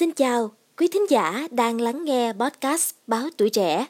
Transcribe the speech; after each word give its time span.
Xin 0.00 0.12
chào, 0.12 0.50
quý 0.78 0.88
thính 0.92 1.10
giả 1.10 1.48
đang 1.50 1.80
lắng 1.80 2.04
nghe 2.04 2.32
podcast 2.32 2.94
Báo 3.06 3.22
Tuổi 3.36 3.50
Trẻ. 3.50 3.86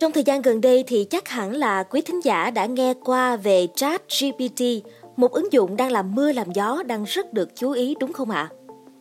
Trong 0.00 0.12
thời 0.12 0.22
gian 0.24 0.42
gần 0.42 0.60
đây 0.60 0.84
thì 0.86 1.04
chắc 1.04 1.28
hẳn 1.28 1.52
là 1.52 1.82
quý 1.82 2.00
thính 2.00 2.20
giả 2.24 2.50
đã 2.50 2.66
nghe 2.66 2.94
qua 3.04 3.36
về 3.36 3.66
Chat 3.76 4.02
GPT, 4.20 4.62
một 5.16 5.32
ứng 5.32 5.52
dụng 5.52 5.76
đang 5.76 5.92
làm 5.92 6.14
mưa 6.14 6.32
làm 6.32 6.52
gió 6.52 6.82
đang 6.82 7.04
rất 7.04 7.32
được 7.32 7.48
chú 7.56 7.70
ý 7.70 7.94
đúng 8.00 8.12
không 8.12 8.30
ạ? 8.30 8.48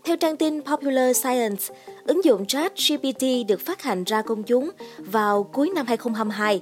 Theo 0.03 0.17
trang 0.17 0.37
tin 0.37 0.61
Popular 0.61 1.17
Science, 1.17 1.63
ứng 2.05 2.23
dụng 2.25 2.45
Chat 2.45 2.73
GPT 2.89 3.23
được 3.47 3.61
phát 3.61 3.81
hành 3.81 4.03
ra 4.03 4.21
công 4.21 4.43
chúng 4.43 4.69
vào 4.97 5.43
cuối 5.43 5.69
năm 5.75 5.85
2022 5.87 6.61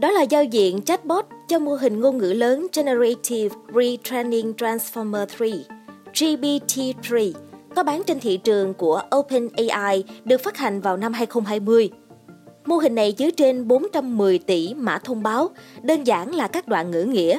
đó 0.00 0.10
là 0.10 0.22
giao 0.22 0.44
diện 0.44 0.82
chatbot 0.82 1.26
cho 1.48 1.58
mô 1.58 1.74
hình 1.74 2.00
ngôn 2.00 2.18
ngữ 2.18 2.32
lớn 2.32 2.66
Generative 2.76 3.56
Retraining 3.74 4.52
Transformer 4.52 5.26
3, 5.40 5.46
GPT-3, 6.14 7.32
có 7.76 7.82
bán 7.82 8.02
trên 8.06 8.20
thị 8.20 8.36
trường 8.36 8.74
của 8.74 9.02
OpenAI 9.16 10.04
được 10.24 10.40
phát 10.44 10.56
hành 10.56 10.80
vào 10.80 10.96
năm 10.96 11.12
2020. 11.12 11.90
Mô 12.66 12.76
hình 12.76 12.94
này 12.94 13.12
chứa 13.12 13.30
trên 13.30 13.68
410 13.68 14.38
tỷ 14.38 14.74
mã 14.74 14.98
thông 14.98 15.22
báo, 15.22 15.50
đơn 15.82 16.04
giản 16.04 16.34
là 16.34 16.48
các 16.48 16.68
đoạn 16.68 16.90
ngữ 16.90 17.04
nghĩa. 17.04 17.38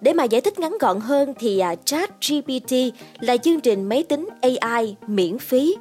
Để 0.00 0.12
mà 0.12 0.24
giải 0.24 0.40
thích 0.40 0.58
ngắn 0.58 0.76
gọn 0.80 1.00
hơn 1.00 1.34
thì 1.38 1.62
ChatGPT 1.84 1.84
Chat 1.84 2.10
GPT 2.28 2.76
là 3.20 3.36
chương 3.36 3.60
trình 3.60 3.84
máy 3.84 4.02
tính 4.02 4.28
AI 4.40 4.96
miễn 5.06 5.38
phí 5.38 5.76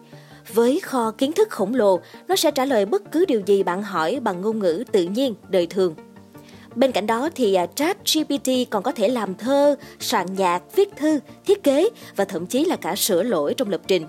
với 0.53 0.79
kho 0.79 1.11
kiến 1.11 1.31
thức 1.31 1.49
khổng 1.49 1.75
lồ, 1.75 1.99
nó 2.27 2.35
sẽ 2.35 2.51
trả 2.51 2.65
lời 2.65 2.85
bất 2.85 3.11
cứ 3.11 3.25
điều 3.25 3.41
gì 3.45 3.63
bạn 3.63 3.83
hỏi 3.83 4.19
bằng 4.23 4.41
ngôn 4.41 4.59
ngữ 4.59 4.83
tự 4.91 5.03
nhiên, 5.03 5.35
đời 5.49 5.67
thường. 5.67 5.95
Bên 6.75 6.91
cạnh 6.91 7.07
đó 7.07 7.29
thì 7.35 7.53
à, 7.53 7.65
Chat 7.65 7.97
GPT 8.13 8.51
còn 8.69 8.83
có 8.83 8.91
thể 8.91 9.07
làm 9.07 9.35
thơ, 9.35 9.75
soạn 9.99 10.27
nhạc, 10.35 10.75
viết 10.75 10.89
thư, 10.97 11.19
thiết 11.45 11.63
kế 11.63 11.89
và 12.15 12.25
thậm 12.25 12.45
chí 12.45 12.65
là 12.65 12.75
cả 12.75 12.95
sửa 12.95 13.23
lỗi 13.23 13.53
trong 13.53 13.69
lập 13.69 13.81
trình. 13.87 14.05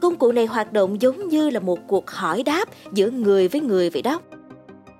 Công 0.00 0.16
cụ 0.16 0.32
này 0.32 0.46
hoạt 0.46 0.72
động 0.72 1.02
giống 1.02 1.28
như 1.28 1.50
là 1.50 1.60
một 1.60 1.78
cuộc 1.88 2.10
hỏi 2.10 2.42
đáp 2.42 2.68
giữa 2.92 3.10
người 3.10 3.48
với 3.48 3.60
người 3.60 3.90
vậy 3.90 4.02
đó. 4.02 4.20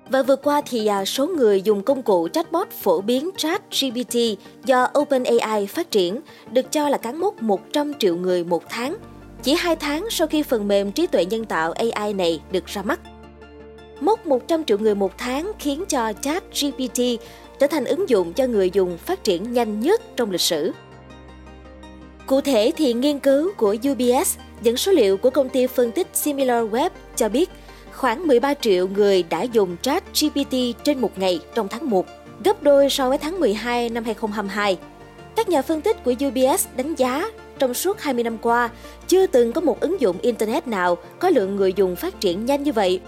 Và 0.09 0.23
vừa 0.23 0.35
qua 0.35 0.61
thì 0.69 0.87
à, 0.87 1.05
số 1.05 1.27
người 1.27 1.61
dùng 1.61 1.83
công 1.83 2.03
cụ 2.03 2.27
chatbot 2.33 2.69
phổ 2.69 3.01
biến 3.01 3.29
Chat 3.37 3.61
GPT 3.81 4.17
do 4.65 4.87
OpenAI 4.99 5.67
phát 5.67 5.91
triển 5.91 6.19
được 6.51 6.71
cho 6.71 6.89
là 6.89 6.97
cán 6.97 7.19
mốc 7.19 7.41
100 7.41 7.93
triệu 7.99 8.15
người 8.15 8.43
một 8.43 8.63
tháng– 8.69 8.95
chỉ 9.43 9.55
2 9.55 9.75
tháng 9.75 10.07
sau 10.09 10.27
khi 10.27 10.43
phần 10.43 10.67
mềm 10.67 10.91
trí 10.91 11.07
tuệ 11.07 11.25
nhân 11.25 11.45
tạo 11.45 11.73
AI 11.73 12.13
này 12.13 12.41
được 12.51 12.65
ra 12.65 12.81
mắt. 12.81 12.99
Mốc 14.01 14.27
100 14.27 14.63
triệu 14.63 14.77
người 14.77 14.95
một 14.95 15.17
tháng 15.17 15.51
khiến 15.59 15.83
cho 15.89 16.13
chat 16.21 16.43
GPT 16.61 17.01
trở 17.59 17.67
thành 17.67 17.85
ứng 17.85 18.09
dụng 18.09 18.33
cho 18.33 18.45
người 18.45 18.69
dùng 18.73 18.97
phát 18.97 19.23
triển 19.23 19.53
nhanh 19.53 19.79
nhất 19.79 20.01
trong 20.15 20.31
lịch 20.31 20.41
sử. 20.41 20.71
Cụ 22.27 22.41
thể 22.41 22.71
thì 22.77 22.93
nghiên 22.93 23.19
cứu 23.19 23.51
của 23.57 23.75
UBS 23.91 24.37
dẫn 24.61 24.77
số 24.77 24.91
liệu 24.91 25.17
của 25.17 25.29
công 25.29 25.49
ty 25.49 25.67
phân 25.67 25.91
tích 25.91 26.07
SimilarWeb 26.13 26.89
cho 27.15 27.29
biết 27.29 27.49
khoảng 27.91 28.27
13 28.27 28.53
triệu 28.53 28.87
người 28.87 29.23
đã 29.23 29.41
dùng 29.43 29.77
chat 29.81 30.03
GPT 30.21 30.55
trên 30.83 30.99
một 30.99 31.19
ngày 31.19 31.39
trong 31.55 31.67
tháng 31.67 31.89
1, 31.89 32.05
gấp 32.43 32.63
đôi 32.63 32.89
so 32.89 33.09
với 33.09 33.17
tháng 33.17 33.39
12 33.39 33.89
năm 33.89 34.03
2022. 34.03 34.77
Các 35.35 35.49
nhà 35.49 35.61
phân 35.61 35.81
tích 35.81 36.03
của 36.03 36.13
UBS 36.27 36.67
đánh 36.75 36.95
giá 36.95 37.29
trong 37.59 37.73
suốt 37.73 38.01
20 38.01 38.23
năm 38.23 38.37
qua, 38.41 38.69
chưa 39.07 39.27
từng 39.27 39.51
có 39.51 39.61
một 39.61 39.79
ứng 39.79 40.01
dụng 40.01 40.17
Internet 40.21 40.67
nào 40.67 40.97
có 41.19 41.29
lượng 41.29 41.55
người 41.55 41.73
dùng 41.73 41.95
phát 41.95 42.19
triển 42.19 42.45
nhanh 42.45 42.63
như 42.63 42.71
vậy. 42.71 42.99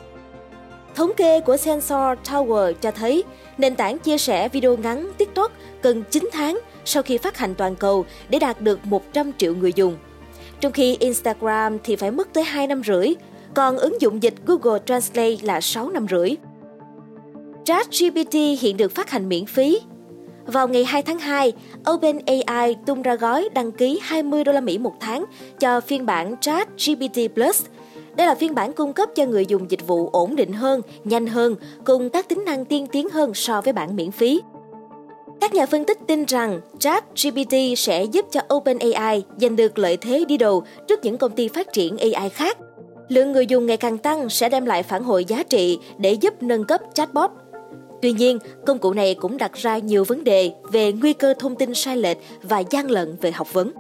Thống 0.96 1.12
kê 1.18 1.40
của 1.40 1.58
Sensor 1.58 2.20
Tower 2.26 2.74
cho 2.74 2.92
thấy, 2.92 3.24
nền 3.58 3.76
tảng 3.76 4.00
chia 4.00 4.18
sẻ 4.18 4.50
video 4.50 4.78
ngắn 4.78 5.12
TikTok 5.18 5.52
cần 5.82 6.04
9 6.12 6.30
tháng 6.32 6.60
sau 6.86 7.04
khi 7.04 7.18
phát 7.18 7.38
hành 7.38 7.56
toàn 7.56 7.76
cầu 7.76 8.06
để 8.30 8.40
đạt 8.40 8.62
được 8.62 8.86
100 8.86 9.32
triệu 9.38 9.56
người 9.56 9.74
dùng. 9.76 9.98
Trong 10.60 10.72
khi 10.72 10.98
Instagram 11.00 11.78
thì 11.84 11.96
phải 11.96 12.12
mất 12.12 12.34
tới 12.34 12.44
2 12.44 12.68
năm 12.68 12.82
rưỡi, 12.86 13.14
còn 13.54 13.78
ứng 13.78 14.02
dụng 14.02 14.24
dịch 14.24 14.34
Google 14.46 14.80
Translate 14.86 15.36
là 15.42 15.62
6 15.62 15.90
năm 15.90 16.06
rưỡi. 16.10 16.36
ChatGPT 17.66 18.34
hiện 18.60 18.78
được 18.78 18.96
phát 18.96 19.10
hành 19.10 19.30
miễn 19.30 19.46
phí 19.46 19.80
vào 20.46 20.68
ngày 20.68 20.86
2 20.86 21.02
tháng 21.02 21.20
2, 21.20 21.54
OpenAI 21.92 22.76
tung 22.86 23.02
ra 23.02 23.16
gói 23.16 23.50
đăng 23.54 23.72
ký 23.72 24.00
20 24.04 24.44
đô 24.44 24.52
la 24.52 24.62
Mỹ 24.62 24.78
một 24.78 24.94
tháng 25.00 25.26
cho 25.60 25.82
phiên 25.82 26.06
bản 26.06 26.36
Chat 26.42 26.68
GPT 26.86 27.20
Plus. 27.34 27.66
Đây 28.16 28.28
là 28.28 28.36
phiên 28.36 28.56
bản 28.56 28.74
cung 28.74 28.94
cấp 28.94 29.10
cho 29.16 29.26
người 29.26 29.46
dùng 29.46 29.72
dịch 29.72 29.88
vụ 29.88 30.10
ổn 30.10 30.36
định 30.36 30.54
hơn, 30.54 30.82
nhanh 31.04 31.28
hơn, 31.28 31.56
cùng 31.86 32.10
các 32.10 32.30
tính 32.30 32.46
năng 32.46 32.66
tiên 32.66 32.88
tiến 32.92 33.10
hơn 33.10 33.34
so 33.34 33.62
với 33.62 33.74
bản 33.74 33.96
miễn 33.96 34.12
phí. 34.12 34.42
Các 35.42 35.54
nhà 35.54 35.66
phân 35.66 35.84
tích 35.84 35.98
tin 36.08 36.26
rằng 36.26 36.62
Chat 36.80 37.04
GPT 37.24 37.56
sẽ 37.78 38.04
giúp 38.04 38.26
cho 38.32 38.42
OpenAI 38.54 39.24
giành 39.38 39.56
được 39.56 39.78
lợi 39.78 39.98
thế 39.98 40.26
đi 40.28 40.38
đầu 40.38 40.64
trước 40.88 41.00
những 41.04 41.18
công 41.18 41.32
ty 41.32 41.48
phát 41.48 41.74
triển 41.74 41.98
AI 41.98 42.30
khác. 42.30 42.58
Lượng 43.10 43.32
người 43.32 43.48
dùng 43.48 43.66
ngày 43.66 43.78
càng 43.78 43.98
tăng 43.98 44.30
sẽ 44.30 44.50
đem 44.50 44.66
lại 44.66 44.84
phản 44.84 45.04
hồi 45.04 45.26
giá 45.26 45.44
trị 45.44 45.80
để 45.98 46.14
giúp 46.14 46.44
nâng 46.44 46.64
cấp 46.64 46.82
chatbot 46.94 47.32
Tuy 48.06 48.12
nhiên, 48.12 48.40
công 48.66 48.80
cụ 48.80 48.94
này 48.94 49.16
cũng 49.16 49.38
đặt 49.38 49.54
ra 49.54 49.78
nhiều 49.78 50.04
vấn 50.04 50.24
đề 50.24 50.52
về 50.72 50.92
nguy 50.92 51.14
cơ 51.14 51.34
thông 51.40 51.56
tin 51.56 51.74
sai 51.74 51.98
lệch 51.98 52.18
và 52.42 52.60
gian 52.60 52.92
lận 52.92 53.16
về 53.22 53.32
học 53.32 53.54
vấn. 53.54 53.72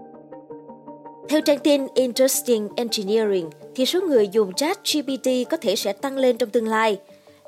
Theo 1.29 1.41
trang 1.41 1.59
tin 1.59 1.87
Interesting 1.95 2.69
Engineering, 2.75 3.49
thì 3.75 3.85
số 3.85 4.01
người 4.01 4.27
dùng 4.27 4.53
chat 4.53 4.79
GPT 4.93 5.29
có 5.49 5.57
thể 5.57 5.75
sẽ 5.75 5.93
tăng 5.93 6.17
lên 6.17 6.37
trong 6.37 6.49
tương 6.49 6.67
lai. 6.67 6.99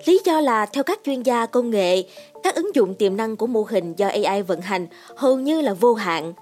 Lý 0.06 0.20
do 0.26 0.42
là 0.42 0.66
theo 0.66 0.84
các 0.84 1.00
chuyên 1.06 1.24
gia 1.24 1.46
công 1.46 1.70
nghệ, 1.70 2.04
các 2.44 2.56
ứng 2.56 2.76
dụng 2.76 2.96
tiềm 2.96 3.18
năng 3.18 3.36
của 3.36 3.48
mô 3.48 3.66
hình 3.70 3.94
do 3.98 4.08
AI 4.08 4.42
vận 4.42 4.62
hành 4.62 4.88
hầu 5.16 5.40
như 5.40 5.62
là 5.62 5.74
vô 5.74 5.94
hạn. 5.94 6.34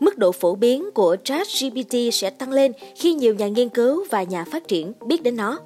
Mức 0.00 0.18
độ 0.18 0.32
phổ 0.32 0.54
biến 0.54 0.90
của 0.94 1.16
chat 1.24 1.46
GPT 1.60 1.96
sẽ 2.12 2.30
tăng 2.30 2.50
lên 2.50 2.72
khi 2.96 3.14
nhiều 3.14 3.34
nhà 3.34 3.48
nghiên 3.48 3.68
cứu 3.68 4.04
và 4.10 4.22
nhà 4.22 4.44
phát 4.44 4.68
triển 4.68 4.92
biết 5.06 5.22
đến 5.22 5.36
nó. 5.36 5.58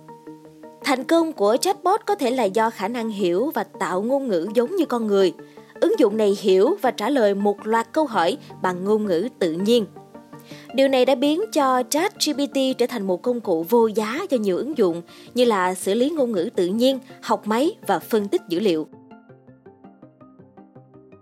Thành 0.86 1.04
công 1.04 1.32
của 1.32 1.56
chatbot 1.60 2.00
có 2.06 2.14
thể 2.14 2.30
là 2.30 2.44
do 2.44 2.70
khả 2.70 2.88
năng 2.88 3.10
hiểu 3.10 3.50
và 3.54 3.64
tạo 3.64 4.02
ngôn 4.02 4.28
ngữ 4.28 4.48
giống 4.54 4.76
như 4.76 4.84
con 4.84 5.06
người. 5.06 5.32
Ứng 5.80 5.98
dụng 5.98 6.16
này 6.16 6.36
hiểu 6.40 6.76
và 6.82 6.90
trả 6.90 7.10
lời 7.10 7.34
một 7.34 7.66
loạt 7.66 7.92
câu 7.92 8.06
hỏi 8.06 8.36
bằng 8.62 8.84
ngôn 8.84 9.06
ngữ 9.06 9.28
tự 9.38 9.52
nhiên. 9.52 9.86
Điều 10.74 10.88
này 10.88 11.04
đã 11.04 11.14
biến 11.14 11.40
cho 11.52 11.82
ChatGPT 11.90 12.58
trở 12.78 12.86
thành 12.86 13.06
một 13.06 13.22
công 13.22 13.40
cụ 13.40 13.66
vô 13.68 13.86
giá 13.86 14.26
cho 14.30 14.36
nhiều 14.36 14.56
ứng 14.56 14.78
dụng 14.78 15.02
như 15.34 15.44
là 15.44 15.74
xử 15.74 15.94
lý 15.94 16.10
ngôn 16.10 16.32
ngữ 16.32 16.50
tự 16.56 16.66
nhiên, 16.66 16.98
học 17.22 17.46
máy 17.46 17.76
và 17.86 17.98
phân 17.98 18.28
tích 18.28 18.42
dữ 18.48 18.60
liệu. 18.60 18.86